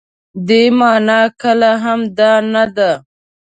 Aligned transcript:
دې 0.47 0.61
مانا 0.77 1.21
کله 1.41 1.71
هم 1.83 1.99
دا 2.17 2.31
نه 2.53 2.63
ده. 2.75 2.91